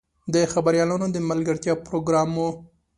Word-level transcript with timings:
د 0.33 0.35
خبریالانو 0.53 1.07
د 1.11 1.17
ملګرتیا 1.29 1.73
پروګرام 1.85 2.29
و. 2.39 2.47